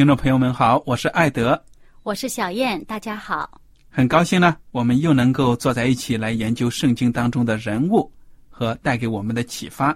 [0.00, 1.62] 听众朋友们好，我是艾德，
[2.04, 3.60] 我是小燕，大家好。
[3.90, 8.10] 很高兴呢，我们又能够坐在一起来研究圣经当中的人物
[8.48, 9.94] 和带给我们的启发。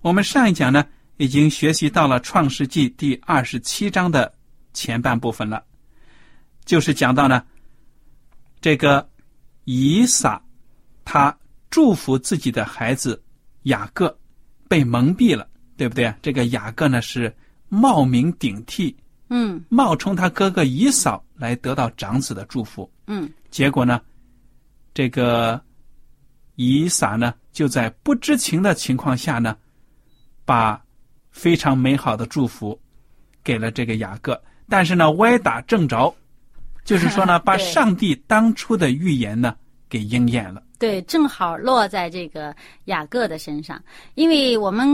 [0.00, 0.84] 我们上一讲呢，
[1.18, 4.34] 已经学习到了创世纪第二十七章的
[4.72, 5.62] 前半部分了，
[6.64, 7.44] 就是讲到呢，
[8.60, 9.08] 这个
[9.66, 10.42] 以撒
[11.04, 11.32] 他
[11.70, 13.22] 祝福自己的孩子
[13.62, 14.18] 雅各
[14.68, 16.12] 被蒙蔽了，对不对？
[16.20, 17.32] 这个雅各呢是
[17.68, 18.92] 冒名顶替。
[19.34, 19.64] 嗯。
[19.70, 23.28] 冒充他哥哥以扫来得到长子的祝福，嗯。
[23.50, 23.98] 结果呢，
[24.92, 25.58] 这个
[26.56, 29.56] 以撒呢就在不知情的情况下呢，
[30.44, 30.78] 把
[31.30, 32.78] 非常美好的祝福
[33.42, 34.38] 给了这个雅各，
[34.68, 36.14] 但是呢歪打正着，
[36.84, 39.56] 就是说呢 把上帝当初的预言呢
[39.88, 40.62] 给应验了。
[40.78, 42.54] 对，正好落在这个
[42.86, 43.80] 雅各的身上，
[44.14, 44.88] 因为我们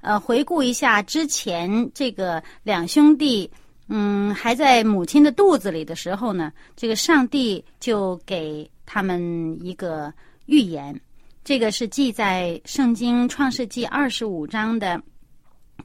[0.00, 3.50] 呃回顾一下之前这个两兄弟，
[3.88, 10.12] 嗯，还在母亲的肚子里的时候呢，这个上帝就给他们一个
[10.46, 10.98] 预言，
[11.44, 15.00] 这个是记在圣经创世纪二十五章的。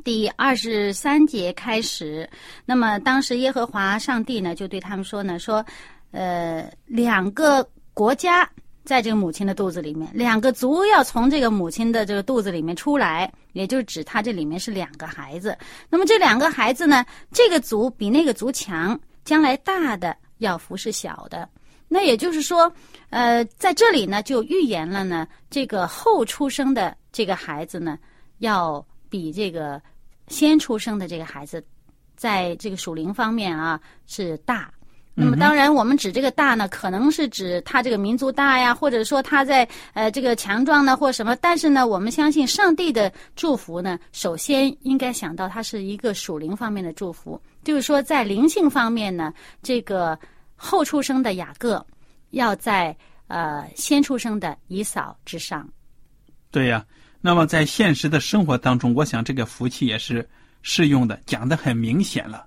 [0.03, 2.29] 第二十三节开始，
[2.63, 5.65] 那么当时耶和华上帝呢，就对他们说呢，说，
[6.11, 8.49] 呃，两个国家
[8.89, 15.55] 在这个母亲的肚子里面，两个族要从这个母亲的这个肚子里面出来，也就是指他这里面是两个孩子。
[15.91, 21.47] 那么这两个孩子呢，这个族比那个族强，将来大的要服侍小的。
[21.87, 22.73] 那也就是说，
[23.11, 27.95] 呃，在这里呢，就预言了呢，这个后出生的这个孩子呢，
[28.39, 29.79] 要比这个
[30.29, 31.63] 先出生的这个孩子，
[32.15, 34.73] 在这个属灵方面啊是大。
[35.19, 41.35] 那么当然，我们指这个大呢，可能是指他这个民族大呀，或者说他在呃这个强壮呢，或什么。
[41.35, 50.17] 但是呢，我们相信上帝的祝福呢，首先应该想到它是一个属灵方面的祝福，就是说在灵性方面呢，这个
[50.55, 51.85] 后出生的雅各
[52.29, 52.95] 要在
[53.27, 55.67] 呃先出生的以扫之上。
[56.49, 56.85] 对呀、
[57.19, 60.27] 那么在现实的生活当中，我想这个福气也是
[60.61, 62.45] 适用的，讲的很明显了。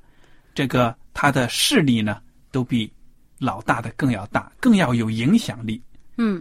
[0.54, 2.20] 这个他的势力呢，
[2.52, 2.92] 都比
[3.40, 5.82] 老大的更要大，更要有影响力。
[6.18, 6.40] 嗯，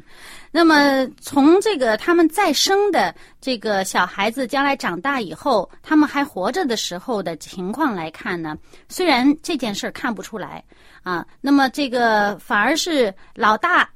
[0.52, 8.56] 那么从这个他们再生的这个小孩子将来长大以后，他们还活着的时候的情况来看呢，
[8.90, 10.62] 虽然这件事儿看不出来
[11.04, 13.90] 啊，那么这个反而是老大，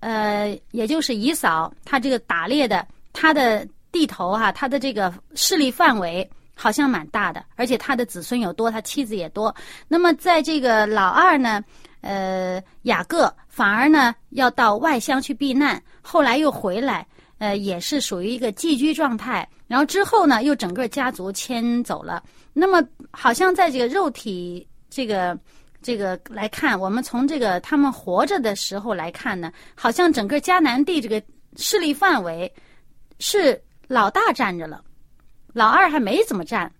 [0.00, 6.28] 呃，也就是姨嫂，他这个打猎的，他的地头哈、他的这个势力范围
[6.62, 9.54] 好像蛮大的，而且他的子孙有多，他妻子也多。
[9.88, 11.64] 那么在这个老二呢，
[12.02, 17.06] 呃，雅各反而呢要到外乡去避难，后来又回来，
[17.38, 19.48] 呃，也是属于一个寄居状态。
[19.66, 22.22] 然后之后呢，又整个家族迁走了。
[22.52, 25.38] 那么好像在这个肉体这个
[25.80, 31.22] 这个来看，我们从这个他们活着的时候来看呢，好像整个迦南地这个
[31.56, 32.52] 势力范围
[33.18, 33.58] 是
[33.88, 34.84] 老大占着了，
[35.52, 36.70] 老二还没怎么占。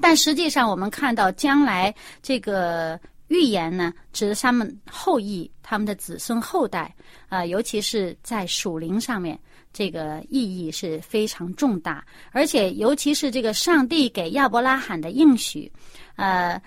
[0.00, 6.94] 但实际上，我们看到将来这个预言呢，指的是他们后裔、他们的子孙后代
[7.28, 9.38] 啊、尤其是在属灵上面，
[9.72, 12.04] 这个意义是非常重大。
[12.30, 15.70] 而且，尤其是这个上帝给亚伯拉罕的应许，
[16.16, 16.60] 呃，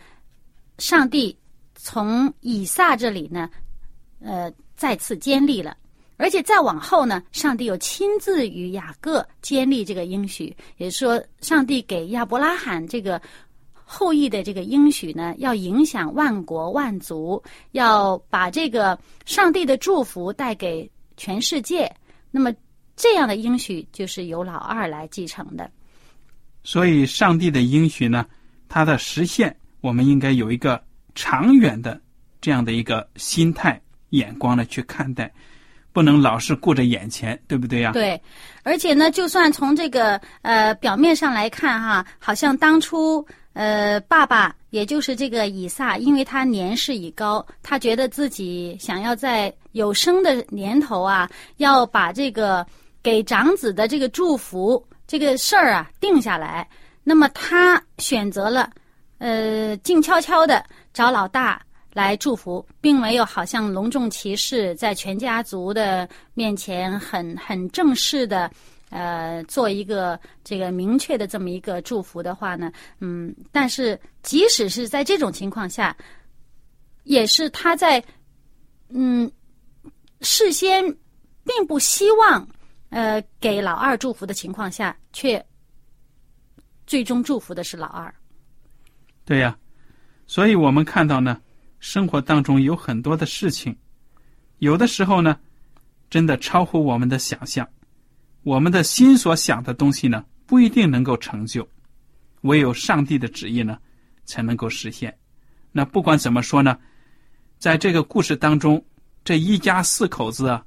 [0.80, 1.38] 上帝
[1.76, 3.50] 从以撒这里呢，
[4.22, 5.78] 呃，再次坚立了。
[6.20, 13.20] 而且再往后呢，上帝又亲自与雅各建立这个应许，也就是说，上帝给亚伯拉罕这个
[13.72, 21.90] 后裔的这个应许呢，要影响万国万族，要把这个上帝的祝福带给全世界。
[22.32, 22.54] 那么
[22.98, 25.72] 这样的应许就是由老二来继承的。
[26.66, 28.26] 所以，上帝的应许呢，
[28.68, 30.84] 它的实现，我们应该有一个
[31.16, 32.00] 长远的
[32.42, 35.34] 这样的一个心态眼光呢去看待，
[35.92, 37.92] 不能老是顾着眼前，对不对呀？
[37.92, 38.22] 对，
[38.64, 52.66] 而且呢，就算从这个呃表面上来看哈，好像当初呃爸爸也就是这个以撒，因为他年事已高，他觉得自己想要在有生的年头啊，要把这个
[53.02, 56.68] 给长子的这个祝福这个事儿啊定下来。
[57.04, 58.70] 那么他选择了
[59.18, 60.64] 呃静悄悄的
[60.94, 61.60] 找老大。
[61.94, 68.50] 来祝福，并没有好像隆重其事，在全家族的面前很很正式的，
[68.90, 75.96] 呃，做一个这个明确的这么一个祝福的话呢，嗯，但是即使是在这种情况下，
[77.04, 78.04] 也是他在
[78.90, 79.30] 嗯
[80.22, 80.84] 事先
[81.44, 82.48] 并不希望
[82.90, 85.44] 呃给老二祝福的情况下，却
[86.86, 88.14] 最终祝福的是老二。
[89.26, 89.58] 对呀，
[90.28, 91.42] 所以我们看到呢。
[91.80, 93.76] 生活当中有很多的事情，
[94.60, 95.38] 有的时候呢，
[96.10, 97.68] 真的超乎我们的想象。
[98.44, 101.68] 我们的心所想的东西呢，不一定能够成就，
[102.42, 103.78] 唯有上帝的旨意呢，
[104.26, 105.16] 才能够实现。
[105.72, 106.78] 那不管怎么说呢，
[107.58, 108.84] 在这个故事当中，
[109.24, 110.66] 这一家四口子啊，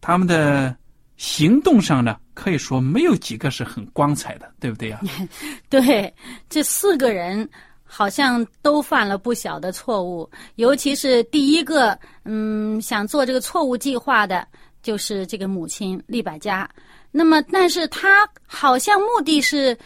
[0.00, 0.76] 他们的
[1.16, 5.00] 行动上呢，可以说没有几个是很光彩的，对不对呀？
[5.68, 6.12] 对，
[6.48, 7.48] 这四个人。
[7.96, 14.44] 好像都犯了不小的错误，尤其是第一个，嗯，想做这个错误计划的，
[14.82, 16.68] 就是这个母亲利百加。
[17.12, 19.78] 那么，但是他好像目的是，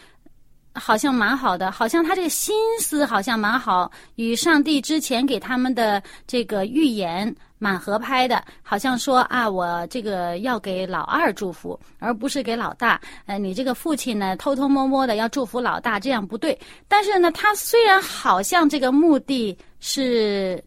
[0.72, 7.37] 好像蛮好的，好像他这个心思好像蛮好，与上帝之前给他们的这个预言。
[7.58, 13.00] 蛮合拍的，好像说啊，我这个要给老二祝福，而不是给老大。
[13.26, 16.58] 呃，你这个父亲呢，偷偷摸摸的要祝福老大，这样不对。
[16.87, 20.62] 但是呢，他虽然好像这个目的是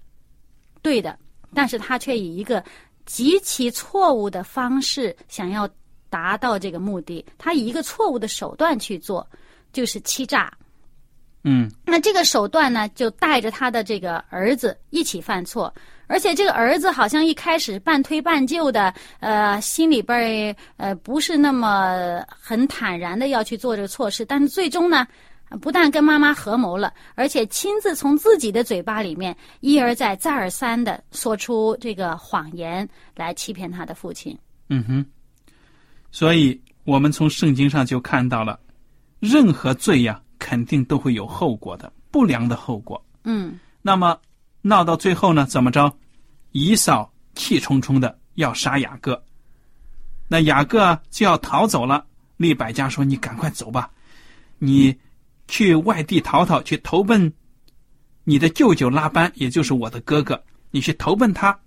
[0.81, 1.17] 对的，
[1.53, 2.63] 但是他却以一个
[3.05, 5.69] 极其错误的方式想要
[6.09, 7.25] 达到这个目的。
[7.38, 9.25] 他以一个错误的手段去做，
[9.71, 10.51] 就是欺诈。
[11.43, 15.73] 嗯，那这个手段呢，就带着他的这个儿子一起犯错。
[16.12, 25.08] 而且这个儿子好像一开始半推半就的，呃，心里边儿呃不是那么很坦然的要去做这个错事，但是最终呢，
[25.62, 34.38] 不但跟妈妈合谋了，而且亲自从自己的嘴巴里面一而再、再而三的说出这个谎言来欺骗他的父亲。
[34.68, 35.06] 嗯哼，
[36.12, 38.60] 所以我们从圣经上就看到了，
[39.22, 43.02] 任何罪呀，肯定都会有后果的，不良的后果。
[43.24, 44.18] 嗯，那么
[44.62, 45.98] 闹到最后呢，怎么着？
[46.52, 49.24] 以扫气冲冲的要杀雅各，
[50.27, 52.06] 那雅各就要逃走了。
[52.38, 53.89] 利百加说：“你赶快走吧，
[54.58, 54.98] 你
[55.48, 57.32] 去外地逃逃，去投奔
[58.24, 60.44] 你的舅舅拉班，也就是我的哥哥。
[60.72, 61.58] 你去投奔他，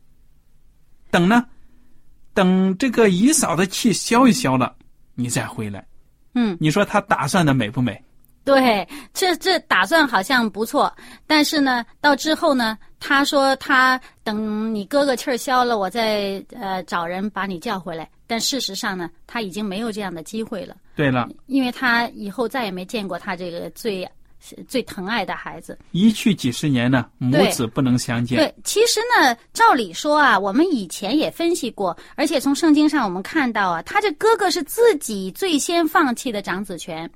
[1.10, 1.46] 等呢，
[2.32, 4.74] 等这个以扫的气消一消了，
[5.14, 5.86] 你再回来。”
[6.34, 8.02] 嗯，你说他打算的美不美？
[8.44, 10.94] 对，这这打算好像不错，
[11.26, 18.08] 但是呢，到之后呢，他说他等你哥哥气儿消了，我再呃找人把你叫回来。
[18.26, 20.76] 但事实上呢，他已经没有这样的机会了。
[20.94, 24.06] 对了，因为他以后再也没见过他这个最
[24.68, 25.78] 最疼爱的孩子。
[25.92, 28.38] 一去几十年呢，母子不能相见。
[28.38, 37.10] 对，其实呢，照理说啊，我们以前也分析过，而且从圣经上我们看到啊，他这哥哥是自己最先放弃的长子权。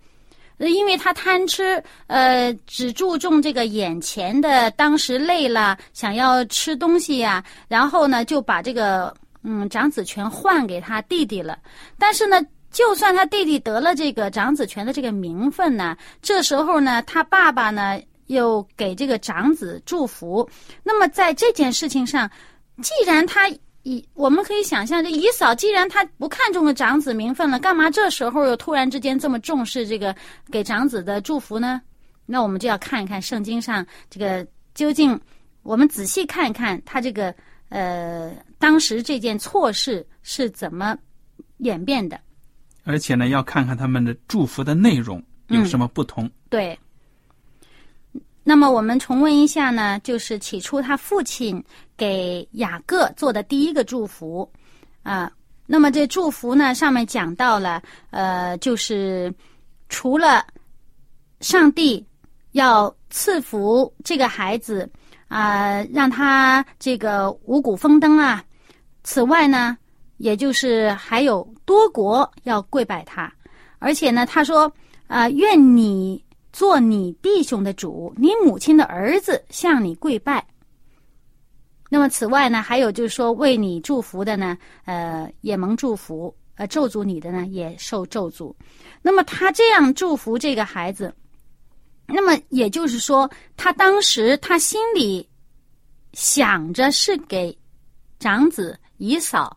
[0.59, 11.59] 因为他贪吃，呃，只注重这个眼前的，当时累了，想要吃东西呀，然后呢，就把这个嗯长子权换给他弟弟了。
[11.99, 20.49] 但是呢，就算他弟弟得了这个长子权的这个名分呢，这时候呢，他爸爸呢又给这个长子祝福。
[20.83, 22.31] 那么在这件事情上，
[22.83, 23.49] 既然他。
[23.89, 30.15] 以我们可以想象，这姨嫂既然她不看重个长子名分了，干嘛这时候又突然之间这么重视这个
[30.53, 31.81] 给长子的祝福呢？
[32.27, 35.19] 那我们就要看一看圣经上这个究竟
[35.63, 37.35] 我们仔细看一看他这个
[37.71, 40.95] 呃，当时这件错事是怎么
[41.59, 42.21] 演变的？
[42.85, 46.31] 而且呢，要看看他们的祝福的内容有什么不同。
[46.51, 46.79] 对。
[48.49, 51.63] 那么我们重温一下呢，就是起初他父亲
[51.99, 54.51] 给雅各做的第一个祝福
[55.03, 55.31] 啊。
[55.67, 59.31] 那么这祝福呢，上面讲到了，呃，就是
[59.91, 60.43] 除了
[61.41, 62.03] 上帝
[62.53, 64.91] 要赐福这个孩子
[65.29, 68.43] 啊，让他这个五谷丰登啊，
[69.05, 69.77] 此外呢，
[70.17, 73.31] 也就是还有多国要跪拜他，
[73.79, 74.73] 而且呢，他说
[75.07, 76.25] 啊，愿你。
[76.53, 80.45] 做你弟兄的主，你母亲的儿子向你跪拜。
[81.91, 88.55] 那么此外呢，还有就是说为你祝福的呢，呃，也蒙祝福；呃，咒诅你的呢，也受咒诅。
[89.01, 91.15] 那么他这样祝福这个孩子，
[92.07, 95.27] 那么也就是说，他当时他心里
[96.13, 97.57] 想着是给
[98.19, 99.57] 长子以嫂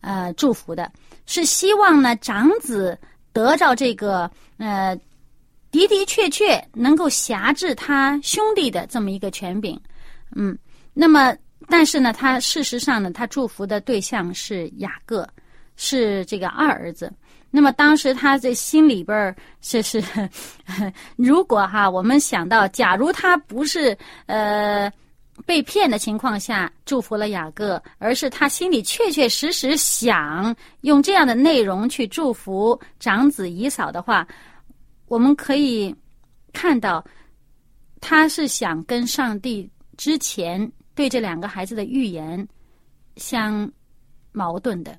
[0.00, 0.90] 呃祝福的，
[1.26, 2.98] 是希望呢长子
[3.32, 4.98] 得到这个呃。
[5.74, 9.78] 的的确确能够辖制他兄弟的这么一个权柄，
[10.36, 10.56] 嗯，
[10.92, 11.36] 那么
[11.68, 15.26] 但是呢，他事实上呢，他祝福的对象是雅各，
[15.76, 17.12] 是这个二儿子。
[17.50, 20.02] 那么当时他这心里边儿是是，
[21.16, 24.92] 如果哈，我们想到，假如他不是呃
[25.46, 34.26] 被骗的情况下祝福了雅各，而是他心里确确实实想用这样的内容去祝福长子以嫂的话。
[35.06, 35.94] 我们可以
[36.52, 37.04] 看到，
[38.00, 42.46] 他是想跟上帝之前对这两个孩子的预言
[43.16, 43.70] 相
[44.32, 44.98] 矛盾的。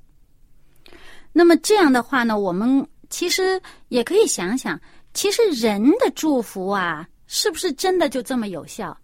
[1.33, 4.79] 那么这样的话呢，我们其实也可以想想，
[5.13, 8.97] 其实人的祝福啊，是不是真的就这么有效？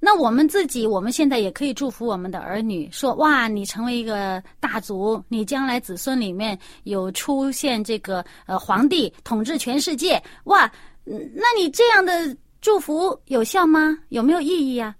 [0.00, 10.70] 那我们自己，我们现在也可以祝福我们的儿女，说：“哇，你成为一个大族，你将来子孙里面有出现这个呃皇帝统治全世界。”哇，
[11.04, 13.98] 那你这样的祝福有效吗？
[14.10, 14.94] 有没有意义啊？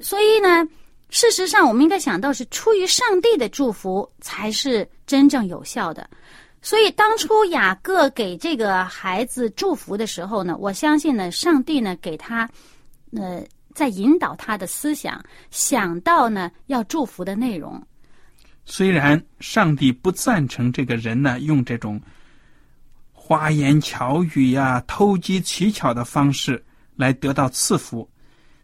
[0.00, 0.66] 所以呢，
[1.10, 6.10] 事实上我们应该想到是出于上帝的祝福才是真正有效的。
[6.60, 12.50] 所以当初雅各给这个孩子祝福的时候呢，我相信呢，上帝呢给他，
[13.16, 13.40] 呃。
[13.78, 17.80] 在引导他的思想，想到呢要祝福的内容。
[18.64, 22.00] 虽然上帝不赞成这个人呢用这种
[23.12, 26.60] 花言巧语呀、偷机取巧的方式
[26.96, 28.10] 来得到赐福，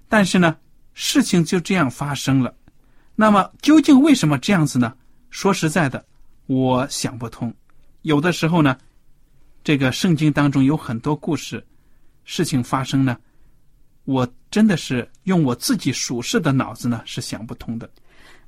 [0.09, 0.57] 但是呢，
[0.95, 2.53] 事情就这样发生了。
[3.15, 4.93] 那么，究竟为什么这样子呢？
[5.31, 6.05] 说实在的，
[6.47, 7.55] 我想不通。
[8.03, 8.77] 有的时候呢，
[9.63, 11.65] 这个圣经当中有很多故事，
[12.25, 13.17] 事情发生呢。
[14.05, 17.89] 我真的是用我自己属世的脑子呢，是想不通的。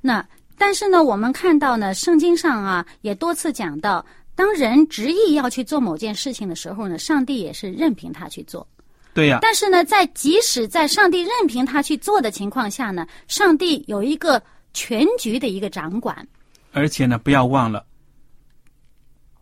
[0.01, 0.27] 那
[0.59, 8.67] 但是呢，我们看到呢，圣经上啊也多次讲到，当人执意要去做某件事情的时候呢，上帝也是任凭他去做。
[9.15, 9.39] 对呀。
[9.41, 14.43] 但是呢，在即使在上帝任凭他去做的情况下呢，上帝有一个
[14.75, 16.27] 全局的一个掌管。
[16.73, 17.85] 而且呢，不要忘了，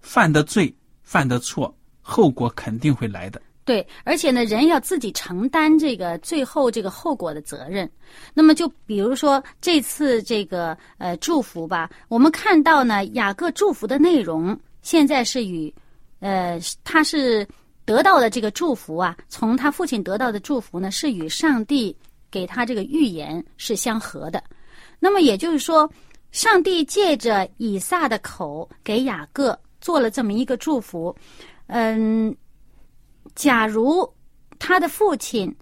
[0.01, 3.43] 犯的罪、犯的错，后果肯定会来的。
[3.65, 7.91] 对，而且呢，人要自己承担这个最后这个后果的责任。
[8.35, 15.75] 那么，就比如说这次这个呃祝福吧，我们看到呢，雅各祝福的内容现在是与
[16.21, 17.49] 呃他是
[17.87, 21.97] 得到的这个祝福啊，从他父亲得到的祝福呢，是与上帝
[22.31, 24.45] 给他这个预言是相合的。
[25.01, 25.91] 那么也就是说，
[26.33, 31.17] 上帝借着以撒的口给雅各做了这么一个祝福，
[31.69, 32.37] 嗯。
[33.35, 34.09] 假如
[34.59, 35.55] 他的父亲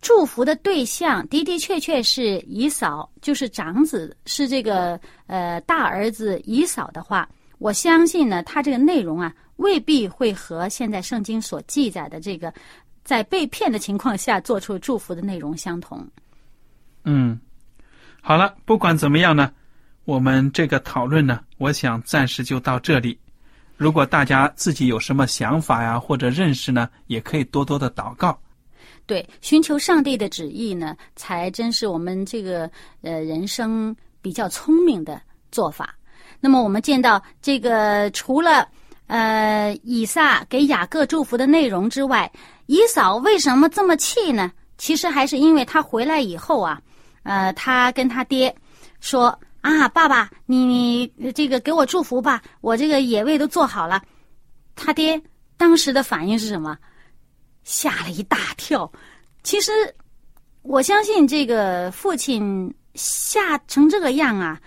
[0.00, 7.28] 祝福的对象的的确确是姨嫂，就是长子，是这个呃大儿子姨嫂的话，
[7.58, 12.52] 我相信呢，他这个内容啊，未必会和现在圣经所记载的这个
[13.02, 16.06] 在被骗的情况下做出祝福的内容相同。
[17.04, 17.40] 嗯，
[18.20, 19.50] 好了，不管怎么样呢，
[20.04, 23.18] 我们这个讨论呢，我想暂时就到这里。
[23.76, 28.38] 如果大家自己有什么想法呀，或者认识呢，也可以多多的祷告。
[29.04, 32.70] 对，寻求上帝的旨意呢，才真是我们这个
[33.02, 35.20] 呃人生比较聪明的
[35.52, 35.94] 做法。
[36.40, 38.66] 那么我们见到这个，除了
[39.06, 42.30] 呃以撒给雅各祝福的内容之外，
[42.66, 44.50] 以扫为什么这么气呢？
[44.78, 46.80] 其实还是因为他回来以后啊，
[47.24, 48.54] 呃，他跟他爹
[49.00, 49.38] 说。
[49.60, 50.64] 啊，爸爸，你
[51.16, 54.02] 你这个给我祝福吧，我这个野味都做好了。
[54.74, 55.20] 他爹
[55.56, 56.76] 当时的反应是什么？
[57.64, 58.90] 吓了一大跳。
[59.42, 59.72] 其实
[60.62, 64.60] 我相信这个父亲吓成这个样啊，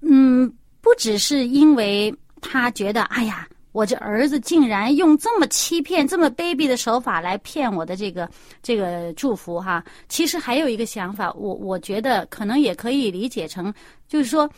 [0.00, 8.28] 嗯，不只是因为他觉得，哎呀，我这儿子竟然用这么欺骗、这么卑鄙的手法来骗我的这个
[8.62, 9.84] 这个祝福哈。
[10.08, 13.72] 其实还有一个想法，我我觉得可能也可以理解成，
[14.08, 14.50] 就是说，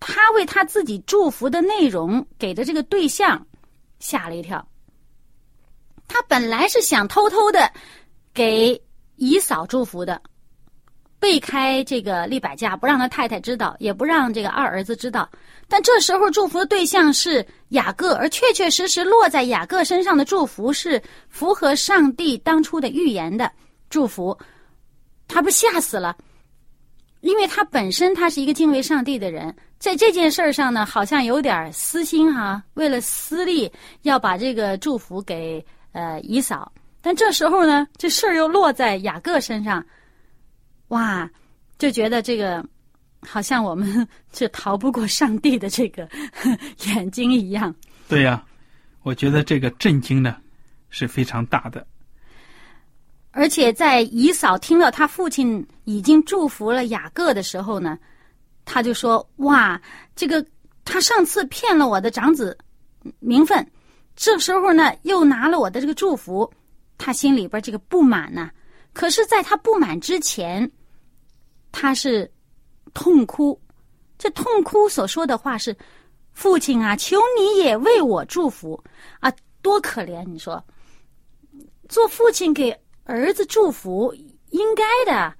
[0.00, 3.46] 他为他自己祝福的内容给的这个对象
[4.00, 4.66] 吓了一跳。
[6.08, 7.70] 他本来是想偷偷的
[8.32, 8.80] 给
[9.16, 10.20] 姨嫂祝福的，
[11.20, 15.28] 避开这个利百加，不让他太太知道，也不让这个二儿子知道。
[15.68, 23.50] 但这时候祝福的对象是雅各，而确确实实落在雅各身上的祝福是符合上帝当初的预言的
[23.90, 24.36] 祝福，
[25.26, 26.16] 他不吓死了？
[27.20, 33.70] 因为他本身他是一个敬畏上帝的人，在这件事儿上呢，好像有点私心哈，为了私利
[34.02, 35.64] 要把这个祝福给。
[35.92, 36.70] 呃，姨嫂，
[37.00, 39.84] 但这时候呢，这事儿又落在雅各身上，
[40.88, 41.28] 哇，
[41.78, 42.64] 就觉得这个
[43.20, 46.08] 好像我们 是逃不过上帝的这个
[46.86, 47.74] 眼睛一样。
[48.08, 48.44] 对呀，
[49.02, 50.36] 我觉得这个震惊呢
[50.90, 51.86] 是非常大的。
[53.30, 57.98] 而且在姨嫂听到他父亲已经祝福了雅各的时候呢，
[58.64, 59.80] 他就说：“哇，
[60.16, 60.44] 这个
[60.84, 62.56] 他上次骗了我的长子
[63.20, 63.64] 名分。”
[64.16, 66.50] 这时候呢，又拿了我的这个祝福，
[66.96, 68.50] 他心里边这个不满呢。
[68.92, 70.68] 可是，在他不满之前，
[71.80, 72.28] 他是
[72.92, 73.56] 痛哭。
[74.18, 75.76] 这痛哭所说的话是
[76.34, 78.82] ：“父亲啊，求你也为我祝福
[79.20, 79.32] 啊！”
[79.62, 80.24] 多可怜！
[80.24, 80.64] 你说，
[81.88, 84.12] 做父亲给儿子祝福
[84.50, 85.32] 应该的，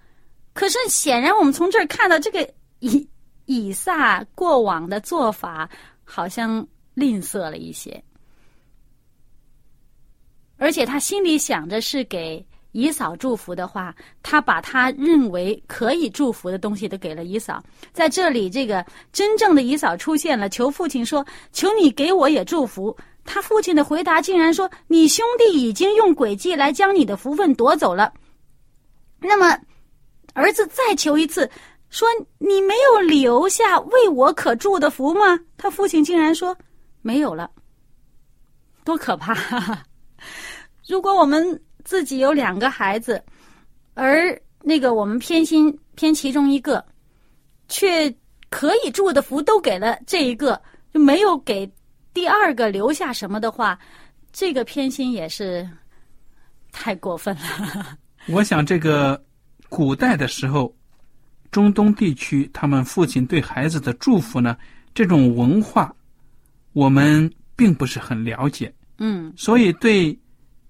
[0.52, 3.08] 可是显然我们从这儿看到这个以
[3.46, 5.68] 以撒过往的做法，
[6.04, 6.64] 好像
[6.94, 8.00] 吝啬了一些。
[10.56, 12.44] 而且他心里想着是给
[12.78, 13.92] 姨嫂祝福的话，
[14.22, 17.60] 他把他认为可以祝福的东西都给了姨嫂。
[17.92, 28.12] 在这里，这个真正的姨嫂出现了，求父亲说：“求你给我也祝福。”他父亲的回答竟然说：“你兄弟已经用诡计来将你的福分夺走了。”
[29.20, 29.58] 那么，
[30.34, 31.50] 儿子再求一次，
[31.90, 32.06] 说
[32.38, 36.56] ：“你没有留下为我可祝的福吗？”他父亲竟然说
[37.02, 37.50] ：“没有了。”
[38.84, 39.36] 多可怕！
[40.86, 43.24] 如果我们自己有两个孩子，
[43.94, 46.84] 而那个我们偏心偏其中一个，
[47.66, 48.14] 却
[48.50, 50.60] 可以祝的福都给了这一个，
[50.92, 51.66] 就没有给
[52.12, 53.78] 第二个留下什么的话，
[54.34, 55.66] 这个偏心也是
[56.72, 57.96] 太过分了。
[58.28, 59.18] 我想，这个
[59.70, 60.70] 古代的时候，
[61.50, 64.54] 中东地区他们父亲对孩子的祝福呢，
[64.92, 65.90] 这种文化，
[66.74, 68.70] 我们并不是很了解。
[68.98, 70.14] 嗯，所以对。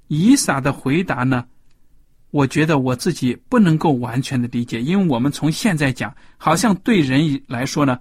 [0.09, 1.44] 以撒的回答呢？
[2.31, 7.99] 我觉得我自己不能够完全的理解，因为我们从现在讲，好像对人来说呢，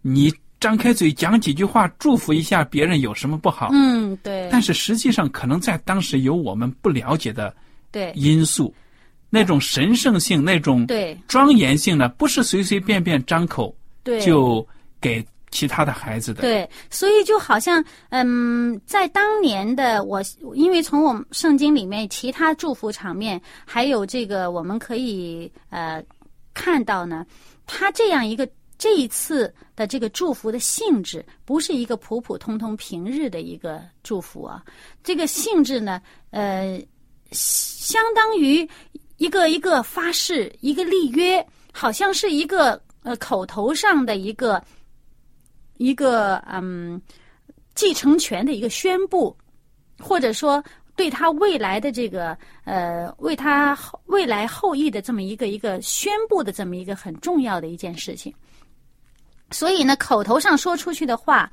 [0.00, 3.70] 你张开嘴讲几句话，祝福一下别人有什么不好？
[3.72, 4.48] 嗯，对。
[4.50, 7.52] 但是实际上，可能在当时有我们不了解的
[7.90, 8.72] 对因素，
[9.28, 13.74] 那种神圣性、那种对庄严性呢，不是随随便便张口
[14.20, 14.64] 就
[15.00, 15.24] 给。
[15.54, 20.20] 其他的孩子的对，所以就好像嗯，在当年的我，
[20.54, 26.02] 因为从我们圣经里面其他祝福场面，还有这个我们可以呃
[26.52, 27.24] 看到呢，
[27.66, 34.60] 他这样一个这一次的这个祝福的性质，不是一个普普通通平日的一个祝福啊，
[35.04, 36.82] 这个性质呢，呃，
[37.30, 38.68] 相当于
[39.18, 44.60] 一个一个发誓，一个立约，好像是一个呃口头上的一个。
[45.76, 47.00] 一个嗯，
[47.74, 49.36] 继承权的一个宣布，
[49.98, 50.62] 或者说
[50.96, 58.32] 对他未来的这个呃，为他未来后裔的这么一个一个宣布的这么一个很重要的一件事情。
[59.50, 61.50] 所以呢，口头上说出去的话，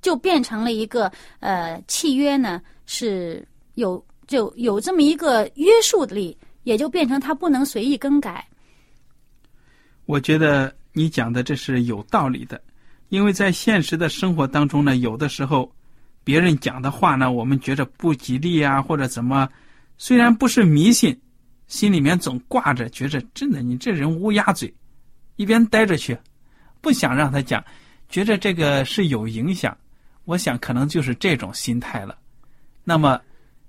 [0.00, 8.46] 就变成了一个呃契约呢，是有就有这么一个约束力，也就变成他不能随意更改。
[10.04, 12.60] 我觉得你讲的这是有道理的。
[13.08, 15.72] 因为在现实的生活当中呢，有的时候，
[16.24, 19.48] 别人讲的话呢，我们觉着不吉利啊，或者怎么，
[19.96, 21.16] 虽然不是迷信，
[21.68, 24.72] 心里面总挂着，觉着真的你这人乌鸦嘴，
[25.36, 26.18] 一边待着去，
[26.80, 27.64] 不想让他讲，
[28.08, 29.76] 觉着这个是有影响。
[30.24, 32.18] 我想可能就是这种心态了。
[32.82, 33.20] 那么，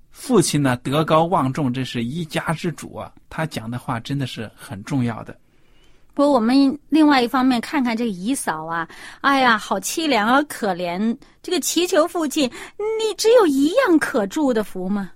[0.10, 5.38] 父亲呢德高望重，这是一家之主啊，他讲的话真的是很重要的。
[6.18, 8.90] 不过我们另外一方面看看这个姨嫂啊，
[9.22, 11.16] 哎呀，好凄凉啊，可怜！
[11.44, 12.50] 这个祈求父亲，
[13.00, 15.12] 你只有一样可祝的福吗？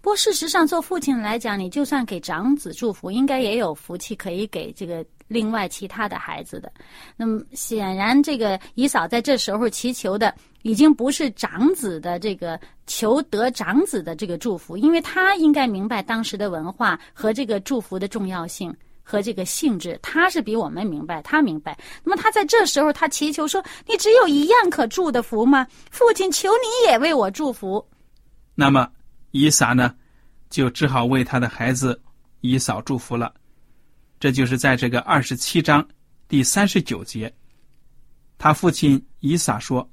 [0.00, 6.72] 不过事实上，做父亲来讲，你就算给长子祝福，应该也有福气可以给这个另外其他的孩子的。
[7.14, 21.78] 那么显然，这个姨嫂在这时候祈求的已经不是长子的这个求得长子的这个祝福，因为她应该明白当时的文化和这个祝福的重要性和这个性质，他是比我们明白，他明白。
[22.04, 25.66] 那么他在这时候，他祈求说：“你只有一样可祝的福吗？
[25.90, 27.86] 父亲，求你也为我祝福。”
[28.54, 28.88] 那么。
[29.34, 29.94] 以撒呢，
[30.50, 31.98] 就只好为他的孩子
[32.42, 33.32] 以扫祝福了。
[34.20, 35.82] 这就是在这个二十七章
[36.28, 37.34] 第三十九节，
[38.36, 39.90] 他父亲以撒说：“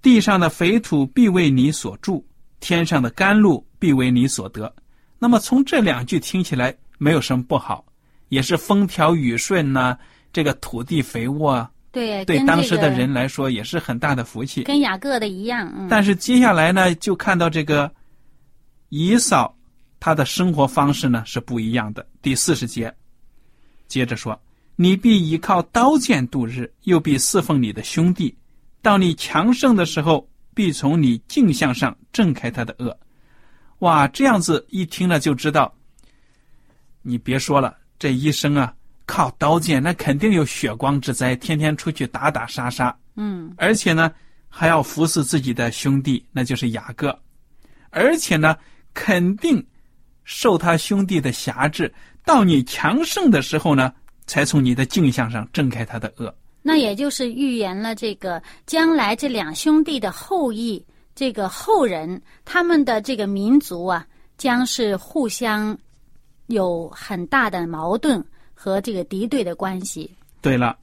[0.00, 2.24] 地上的肥土必为你所住，
[2.60, 4.72] 天上的甘露必为你所得。”
[5.18, 7.84] 那么从这两句听起来没有什么不好，
[8.28, 9.96] 也是风调雨顺呐，
[10.32, 11.70] 这个土地肥沃啊。
[11.92, 14.64] 对，对当时的人来说也是很大的福气。
[14.64, 15.72] 跟雅各的一样。
[15.76, 15.88] 嗯。
[15.88, 17.90] 但是接下来呢，就看到这个。
[18.90, 19.52] 以扫
[19.98, 22.06] 他的生活方式呢是不一样的。
[22.22, 22.94] 第四十节，
[23.88, 24.40] 接着说
[24.76, 28.32] ：“你必依靠刀剑度日，又必侍奉你的兄弟。
[28.82, 32.96] 到你强盛的时候，必从你镜像上挣开他的恶。”
[33.80, 35.74] 哇，这样子一听了就知道。
[37.02, 38.74] 你别说了，这一生啊，
[39.06, 42.96] 靠刀剑，那肯定有血光之灾，天天出去打打杀杀。
[43.16, 44.12] 嗯，而且呢，
[44.48, 47.18] 还要服侍自己的兄弟，那就是雅各，
[47.90, 48.56] 而且呢。
[48.98, 49.62] 肯定
[50.24, 51.92] 受他兄弟的辖制，
[52.24, 53.92] 到你强盛的时候呢，
[54.26, 56.34] 才从你的镜像上挣开他的恶。
[56.62, 60.82] 那也就是预言了这个将来这两兄弟的后裔，
[61.14, 64.06] 这个后人他们的这个民族啊，
[64.38, 65.76] 将是互相
[66.46, 70.10] 有很大的矛盾和这个敌对的关系。
[70.40, 70.76] 对了，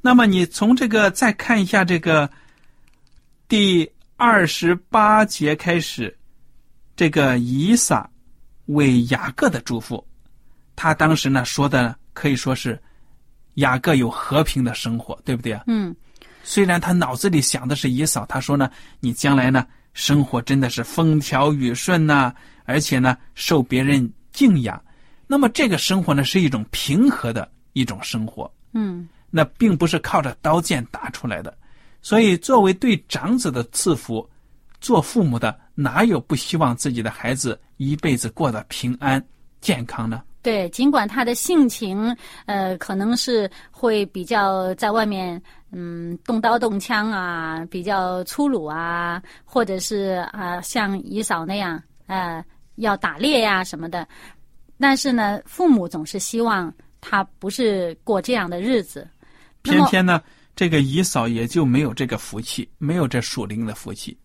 [0.00, 2.28] 那么你从这个再看一下这个
[3.48, 6.16] 第二十八节开始。
[6.96, 8.08] 这个以撒
[8.66, 10.02] 为雅各的祝福，
[10.74, 12.82] 他当时呢说的可以说是
[13.56, 15.62] 雅各有和平的生活，对不对啊？
[15.66, 15.94] 嗯。
[16.42, 22.32] 虽然他脑子里想的是以扫，他说呢，你将来呢生活真的是风调雨顺呐，
[22.64, 24.82] 而且呢受别人敬仰。
[25.26, 28.50] 那么这个生活呢是一种平和的一种生活。
[28.72, 29.08] 嗯。
[29.28, 31.54] 那并不是靠着刀剑打出来的，
[32.00, 34.26] 所以作为对长子的赐福，
[34.80, 35.54] 做父母的。
[35.78, 39.22] 哪有不希望自己的孩子一辈子过得平安
[39.60, 40.22] 健康呢？
[40.40, 52.42] 对，尽管他的性情，呃，可能是会比较在外面，嗯，动刀动枪啊，比较粗鲁啊，或者是啊，像姨嫂那样，呃，
[52.76, 54.08] 要打猎呀什么的。
[54.78, 59.08] 但是呢，父母总是希望他不是过这样的日子。
[59.62, 60.22] 偏偏呢，
[60.54, 64.16] 这个姨嫂也就没有这个福气，没有这属灵的福气。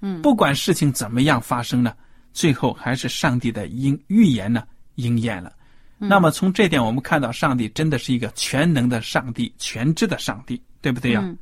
[0.00, 1.94] 嗯，不管事情怎么样发生呢，
[2.32, 4.64] 最后还是上帝的应预言呢
[4.96, 5.52] 应验了。
[5.98, 11.20] 那么从这点我们看到，上帝真的是一个全能的上帝，全知的上帝，对不对呀？
[11.22, 11.38] 嗯。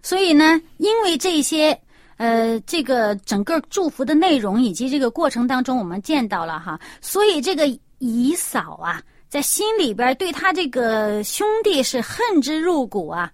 [0.00, 1.76] 所以呢，因为这些
[2.16, 7.66] 呃，这个整个祝福的内容以及这个过程当中，我们见到了哈，所以这个
[7.98, 13.32] 姨嫂啊，在心里边对他这个兄弟是恨之入骨啊。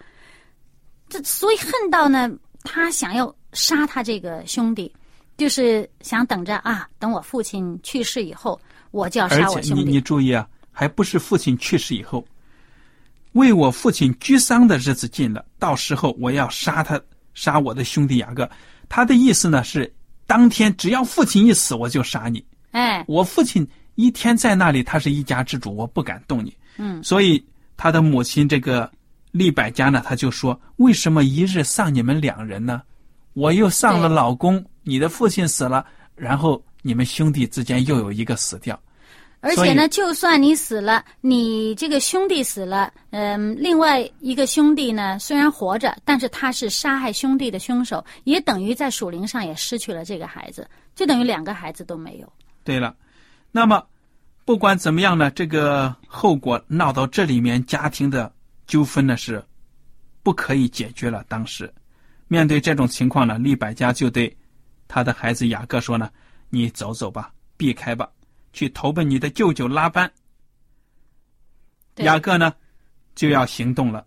[1.09, 2.31] 这所以恨到呢，
[2.65, 3.35] 他想要。
[3.53, 4.95] 杀他这个兄弟，
[5.37, 8.61] 就是想等着啊，等我父亲去世以后，
[8.93, 9.83] 我就要杀我兄弟。
[9.83, 12.25] 你你注意啊，还不是父亲去世以后，
[13.33, 16.95] 为我父亲居丧的日子近了，到时候我要杀他，
[17.35, 18.49] 杀我的兄弟雅各。
[18.89, 19.93] 他的意思呢是，
[20.27, 22.45] 当天只要父亲一死，我就杀你。
[22.73, 26.57] 哎，我父亲一天在那里，他是一家之主，我不敢动你。
[26.77, 27.45] 嗯，所以
[27.77, 28.91] 他的母亲这个
[29.33, 32.83] 利百家呢，他就说：为什么一日丧你们两人呢？
[33.33, 35.85] 我又丧了老公，你的父亲死了，
[36.17, 38.79] 然后你们兄弟之间又有一个死掉。
[39.41, 52.33] 而且呢，就算你死了，你这个兄弟死了，嗯，另外一个兄弟呢，虽然活着，但是他是杀害兄弟的凶手，也等于在属灵上也失去了这个孩子，就等于两个孩子都没有。
[52.65, 52.95] 对了，
[53.51, 53.83] 那么
[54.45, 58.33] 不管怎么样呢，这个后果闹到这里面，家庭的
[58.67, 59.43] 纠纷呢是
[60.23, 61.25] 不可以解决了。
[61.29, 61.73] 当时。
[62.33, 64.37] 面对这种情况呢，利百加就对
[64.87, 66.09] 他的孩子雅各说呢
[66.49, 68.09] ：“你走走吧，避开吧，
[68.53, 70.11] 去投奔你的舅舅拉班。”
[71.97, 72.53] 雅各呢
[73.15, 74.07] 就要行动了。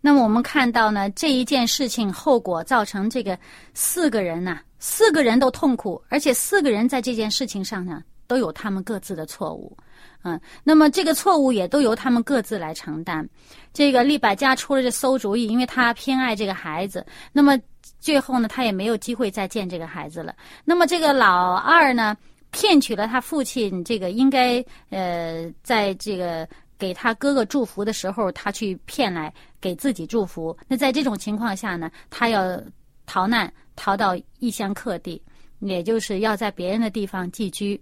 [0.00, 3.38] 那么我们看到呢，这一件事情后果造成这个
[3.74, 9.76] 四个人呐，四个人都痛苦，而且四个人在这件事情上呢都有他们各自的错误。
[10.22, 13.28] 嗯，那么这个错误也都由他们各自来承担。
[13.74, 17.58] 这个利百加出了这馊主意，因为他偏爱这个孩子，那么
[17.98, 20.34] 最后呢，他也没有机会再见这个孩子了。
[20.64, 22.16] 那么这个老二呢，
[22.50, 30.56] 骗取了他父亲这个应该呃，在这个给他哥哥祝福的时候，他去骗来给自己祝福。
[30.66, 32.60] 那在这种情况下呢，他要
[33.06, 35.20] 逃难，逃到异乡客地，
[35.60, 37.80] 也就是要在别人的地方寄居。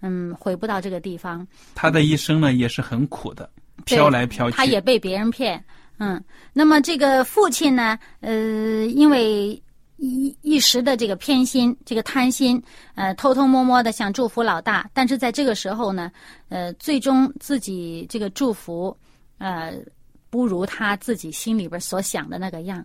[0.00, 1.46] 嗯，回不到这个地方。
[1.74, 3.50] 他的一生呢也是很苦的，
[3.84, 4.56] 飘来飘去。
[4.56, 5.62] 他也被别人骗。
[5.98, 9.60] 嗯，那么这个父亲呢，呃，因为
[9.98, 12.62] 一一时的这个偏心，这个贪心，
[12.94, 16.10] 呃，偷偷摸摸的想祝福老大，但是在这个时候呢，
[16.48, 18.96] 呃，最终自己这个祝福，
[19.38, 19.74] 呃，
[20.30, 22.84] 不如他自己心里边所想的那个样。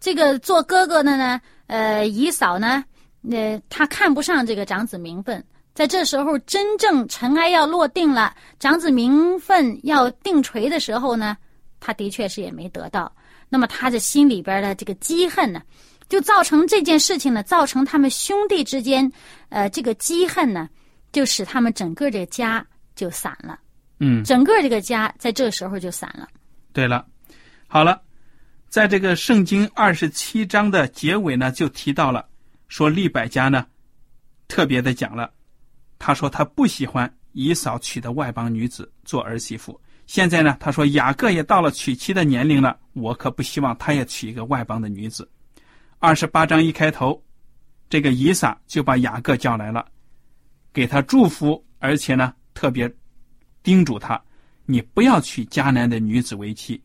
[0.00, 2.84] 这个做哥哥的呢，呃，姨嫂呢，
[3.30, 5.44] 呃，他看不上这个长子名分。
[5.74, 11.36] 在这时候，真正尘埃要落定了，长子名分要定锤的时候呢，
[11.80, 13.14] 他的确是也没得到。
[13.50, 15.60] 那么他这心里边的这个积恨呢，
[16.08, 19.10] 就造成这件事情呢，造成他们兄弟之间，
[19.48, 20.68] 呃，这个积恨呢，
[21.12, 22.64] 就使他们整个这个家
[22.94, 23.58] 就散了。
[23.98, 26.28] 嗯，整个这个家在这时候就散了。
[26.72, 27.06] 对了，
[27.66, 28.00] 好了，
[28.68, 32.26] 在这个圣经二十七章的结尾呢，就提到了
[32.68, 33.66] 说利百家呢，
[34.48, 35.32] 特别的讲了。
[35.98, 39.80] 他说他不喜欢以嫂娶的外邦女子做儿媳妇。
[40.06, 45.28] 现在呢，他说雅各也到了娶妻的年龄了，我可不希望他也娶一个外邦的女子。
[45.98, 47.22] 二十八章一开头，
[47.88, 49.86] 这个以撒就把雅各叫来了，
[50.72, 52.92] 给他祝福，而且呢，特别
[53.62, 54.22] 叮嘱他：
[54.64, 56.80] 你不要娶迦南的女子为妻。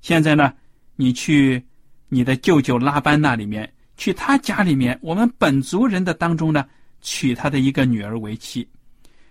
[0.00, 0.52] 现在呢，
[0.96, 1.64] 你去
[2.08, 6.66] 你的舅舅拉班那里面，去他家里面，我们本族人的当中呢。
[7.02, 8.68] 娶他的一个女儿为妻，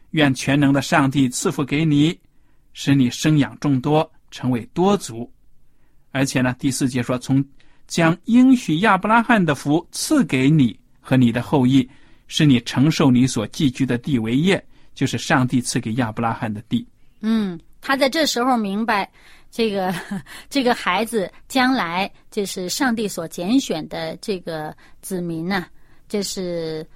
[0.09, 2.19] 愿全能的上帝赐福给你，
[2.73, 5.31] 使你生养众多，成为多族。
[6.09, 7.45] 而且呢，第四节说，从
[7.89, 11.85] 将应许亚伯拉罕的福赐给你和你的后裔，
[12.27, 14.63] 使你承受你所寄居的地为业，
[14.95, 16.87] 就是上帝赐给亚伯拉罕的地。
[17.19, 19.11] 嗯，他在这时候明白，
[19.51, 19.93] 这个
[20.49, 25.65] 这个孩子将来就是上帝所拣选的这个子民呢，
[26.07, 26.87] 这是。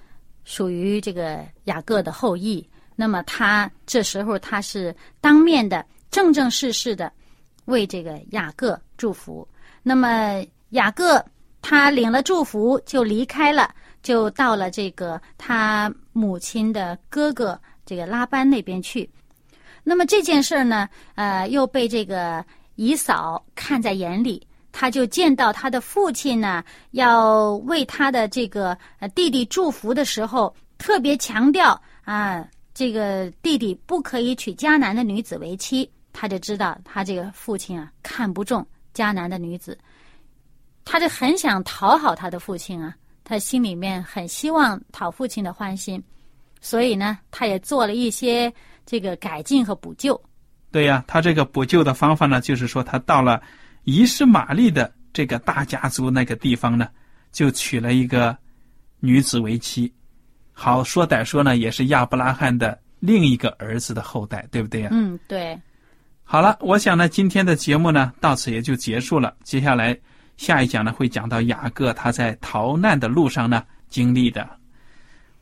[0.46, 2.62] 属于这个雅各的后裔，
[2.94, 7.10] 那么他这时候他是当面的正正式式的
[7.64, 9.48] 为这个雅各祝福。
[9.82, 11.24] 那么雅各
[11.62, 19.08] 他领了祝福就离开了，就到了这个他母亲的哥哥这个拉班那边去。
[19.82, 22.44] 那么这件事儿呢，呃，又被这个
[22.76, 24.46] 姨嫂看在眼里。
[24.76, 28.76] 他就见到他的父亲呢，要为他的这个
[29.14, 35.88] 弟弟祝福的时候，特别强调啊，这个弟弟不可以娶迦南的女子为妻。
[36.12, 39.78] 他就知道他这个父亲啊看不中迦南的女子，
[40.84, 42.94] 他就很想讨好他的父亲啊，
[43.24, 46.02] 他心里面很希望讨父亲的欢心，
[46.60, 48.52] 所以呢，他也做了一些
[48.86, 50.20] 这个改进和补救。
[50.70, 53.42] 对呀，他这个补救的方法呢，就是说他到了。
[53.86, 56.88] 伊斯玛利的这个大家族那个地方呢，
[57.30, 58.34] 就娶了一个
[58.98, 59.92] 女子为妻。
[60.54, 64.88] 好说歹说呢，也是亚伯拉罕的另一个儿子的后代，对不对呀？
[64.90, 65.60] 嗯，对。
[66.22, 69.36] 好了，我想呢，今天的节目呢，到此也就结束了。
[69.44, 69.94] 接下来
[70.36, 74.48] 下一讲呢，会讲到雅各他在逃难的路上呢经历的，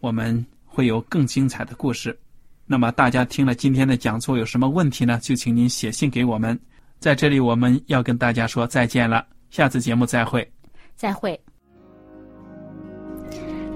[0.01, 2.19] 我们会有更精彩的故事。
[2.67, 5.19] 那么大家听了今天的讲座有什么问题呢？
[5.23, 6.59] 就请您写信给我们。
[6.99, 10.49] 在这里，我们要跟大家说再见了，下次节目再会。
[10.95, 11.39] 再会。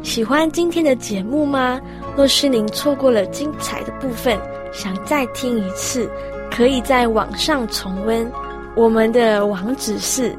[0.03, 1.81] 喜欢今天的节目吗？
[2.17, 4.39] 若是您错过了精彩的部分，
[4.73, 6.09] 想再听一次，
[6.51, 8.31] 可以在网上重温。
[8.77, 10.39] 我们的网址是